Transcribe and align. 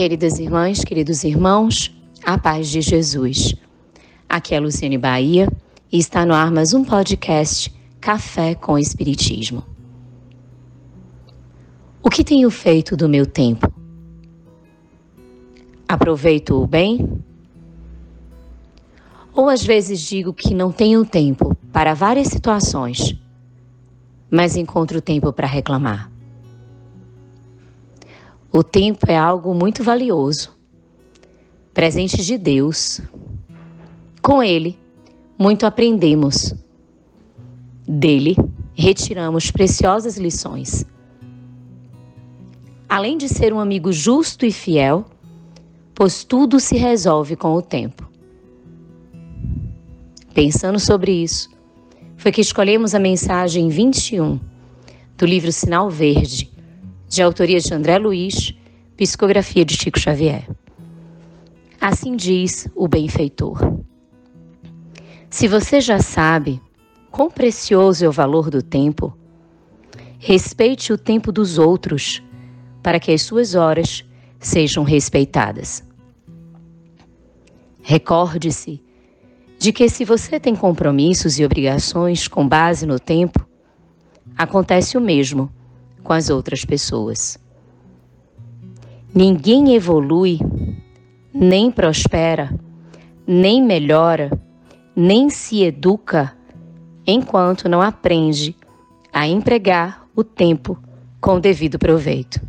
Queridas 0.00 0.38
irmãs, 0.38 0.82
queridos 0.82 1.24
irmãos, 1.24 1.94
a 2.24 2.38
paz 2.38 2.70
de 2.70 2.80
Jesus. 2.80 3.54
Aqui 4.26 4.54
é 4.54 4.58
Luciane 4.58 4.96
Bahia 4.96 5.46
e 5.92 5.98
está 5.98 6.24
no 6.24 6.32
ar 6.32 6.50
mais 6.50 6.72
um 6.72 6.82
podcast 6.82 7.70
Café 8.00 8.54
com 8.54 8.78
Espiritismo. 8.78 9.62
O 12.02 12.08
que 12.08 12.24
tenho 12.24 12.50
feito 12.50 12.96
do 12.96 13.10
meu 13.10 13.26
tempo? 13.26 13.70
Aproveito-o 15.86 16.66
bem? 16.66 17.22
Ou 19.34 19.50
às 19.50 19.62
vezes 19.62 20.00
digo 20.00 20.32
que 20.32 20.54
não 20.54 20.72
tenho 20.72 21.04
tempo 21.04 21.54
para 21.70 21.92
várias 21.92 22.28
situações, 22.28 23.14
mas 24.30 24.56
encontro 24.56 25.02
tempo 25.02 25.30
para 25.30 25.46
reclamar. 25.46 26.10
O 28.52 28.64
tempo 28.64 29.06
é 29.08 29.16
algo 29.16 29.54
muito 29.54 29.84
valioso, 29.84 30.50
presente 31.72 32.24
de 32.24 32.36
Deus. 32.36 33.00
Com 34.20 34.42
ele, 34.42 34.76
muito 35.38 35.64
aprendemos. 35.66 36.52
Dele, 37.86 38.36
retiramos 38.74 39.52
preciosas 39.52 40.16
lições. 40.16 40.84
Além 42.88 43.16
de 43.16 43.28
ser 43.28 43.52
um 43.52 43.60
amigo 43.60 43.92
justo 43.92 44.44
e 44.44 44.50
fiel, 44.50 45.04
pois 45.94 46.24
tudo 46.24 46.58
se 46.58 46.76
resolve 46.76 47.36
com 47.36 47.54
o 47.54 47.62
tempo. 47.62 48.10
Pensando 50.34 50.80
sobre 50.80 51.12
isso, 51.12 51.48
foi 52.16 52.32
que 52.32 52.40
escolhemos 52.40 52.96
a 52.96 52.98
mensagem 52.98 53.68
21 53.68 54.40
do 55.16 55.24
livro 55.24 55.52
Sinal 55.52 55.88
Verde 55.88 56.50
de 57.10 57.22
autoria 57.22 57.58
de 57.58 57.74
André 57.74 57.98
Luiz, 57.98 58.54
psicografia 58.96 59.64
de 59.64 59.76
Chico 59.76 59.98
Xavier. 59.98 60.48
Assim 61.80 62.14
diz 62.14 62.68
o 62.72 62.86
benfeitor. 62.86 63.58
Se 65.28 65.48
você 65.48 65.80
já 65.80 65.98
sabe 65.98 66.62
quão 67.10 67.28
precioso 67.28 68.04
é 68.04 68.08
o 68.08 68.12
valor 68.12 68.48
do 68.48 68.62
tempo, 68.62 69.12
respeite 70.20 70.92
o 70.92 70.98
tempo 70.98 71.32
dos 71.32 71.58
outros 71.58 72.22
para 72.80 73.00
que 73.00 73.10
as 73.10 73.22
suas 73.22 73.56
horas 73.56 74.04
sejam 74.38 74.84
respeitadas. 74.84 75.82
Recorde-se 77.82 78.80
de 79.58 79.72
que 79.72 79.88
se 79.88 80.04
você 80.04 80.38
tem 80.38 80.54
compromissos 80.54 81.40
e 81.40 81.44
obrigações 81.44 82.28
com 82.28 82.46
base 82.46 82.86
no 82.86 83.00
tempo, 83.00 83.44
acontece 84.38 84.96
o 84.96 85.00
mesmo 85.00 85.50
com 86.10 86.14
as 86.14 86.28
outras 86.28 86.64
pessoas. 86.64 87.38
Ninguém 89.14 89.76
evolui, 89.76 90.40
nem 91.32 91.70
prospera, 91.70 92.52
nem 93.24 93.62
melhora, 93.62 94.28
nem 94.96 95.30
se 95.30 95.62
educa 95.62 96.36
enquanto 97.06 97.68
não 97.68 97.80
aprende 97.80 98.56
a 99.12 99.28
empregar 99.28 100.04
o 100.16 100.24
tempo 100.24 100.76
com 101.20 101.38
devido 101.38 101.78
proveito. 101.78 102.40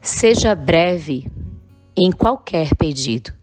Seja 0.00 0.54
breve 0.54 1.30
em 1.94 2.10
qualquer 2.10 2.74
pedido. 2.74 3.34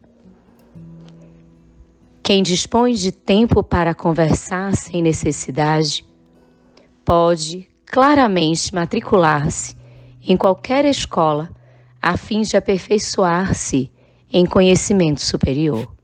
Quem 2.24 2.42
dispõe 2.42 2.96
de 2.96 3.12
tempo 3.12 3.62
para 3.62 3.94
conversar 3.94 4.76
sem 4.76 5.04
necessidade 5.04 6.04
pode 7.06 7.75
claramente 7.96 8.76
matricular-se 8.76 9.74
em 10.22 10.36
qualquer 10.36 10.84
escola 10.84 11.50
a 12.02 12.18
fim 12.18 12.42
de 12.42 12.58
aperfeiçoar-se 12.58 13.90
em 14.30 14.46
conhecimento 14.46 15.22
superior. 15.22 15.96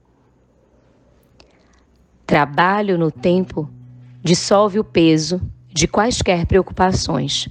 Trabalho 2.26 2.98
no 2.98 3.12
tempo 3.12 3.70
dissolve 4.24 4.80
o 4.80 4.86
peso 4.86 5.42
de 5.68 5.86
quaisquer 5.86 6.46
preocupações. 6.46 7.50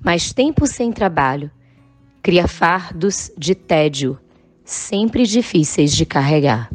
Mas 0.00 0.32
tempo 0.32 0.64
sem 0.64 0.92
trabalho 0.92 1.50
cria 2.22 2.46
fardos 2.46 3.32
de 3.36 3.56
tédio, 3.56 4.20
sempre 4.64 5.26
difíceis 5.26 5.92
de 5.96 6.06
carregar. 6.06 6.70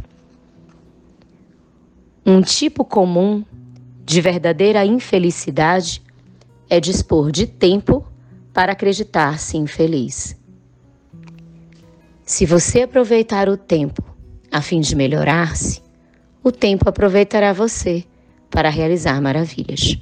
Um 2.26 2.42
tipo 2.42 2.84
comum 2.84 3.42
de 4.04 4.20
verdadeira 4.20 4.86
infelicidade 4.86 6.02
é 6.72 6.80
dispor 6.80 7.34
de 7.34 7.46
tempo 7.46 8.08
para 8.54 8.72
acreditar-se 8.72 9.58
infeliz. 9.58 10.40
Se 12.26 12.46
você 12.46 12.84
aproveitar 12.84 13.50
o 13.50 13.58
tempo 13.58 14.02
a 14.50 14.62
fim 14.62 14.80
de 14.80 14.96
melhorar-se, 14.96 15.82
o 16.42 16.50
tempo 16.50 16.88
aproveitará 16.88 17.52
você 17.52 18.06
para 18.50 18.70
realizar 18.70 19.22
maravilhas. 19.22 19.98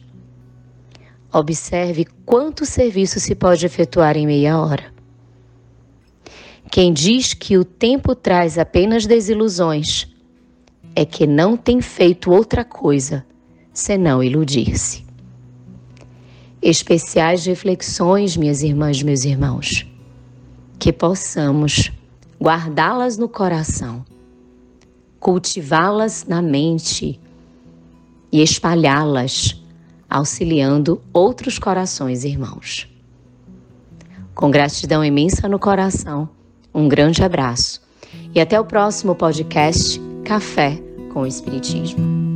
Observe 1.33 2.05
quanto 2.23 2.67
serviço 2.67 3.19
se 3.19 3.33
pode 3.33 3.65
efetuar 3.65 4.15
em 4.15 4.27
meia 4.27 4.59
hora. 4.59 4.93
Quem 6.69 6.93
diz 6.93 7.33
que 7.33 7.57
o 7.57 7.65
tempo 7.65 8.13
traz 8.13 8.59
apenas 8.59 9.07
desilusões 9.07 10.07
é 10.95 11.03
que 11.03 11.25
não 11.25 11.57
tem 11.57 11.81
feito 11.81 12.31
outra 12.31 12.63
coisa 12.63 13.25
senão 13.73 14.23
iludir-se 14.23 15.08
especiais 16.61 17.45
reflexões, 17.45 18.35
minhas 18.35 18.61
irmãs, 18.61 19.01
meus 19.01 19.23
irmãos, 19.23 19.85
que 20.77 20.91
possamos 20.91 21.91
guardá-las 22.41 23.17
no 23.17 23.27
coração, 23.27 24.05
cultivá-las 25.19 26.25
na 26.27 26.41
mente 26.41 27.19
e 28.31 28.41
espalhá-las, 28.41 29.61
auxiliando 30.09 31.01
outros 31.13 31.59
corações 31.59 32.23
irmãos. 32.23 32.87
Com 34.33 34.49
gratidão 34.49 35.03
imensa 35.03 35.47
no 35.49 35.59
coração, 35.59 36.29
um 36.73 36.87
grande 36.87 37.23
abraço 37.23 37.81
e 38.33 38.39
até 38.39 38.59
o 38.59 38.65
próximo 38.65 39.13
podcast 39.15 39.99
Café 40.23 40.81
com 41.11 41.21
o 41.21 41.27
Espiritismo. 41.27 42.28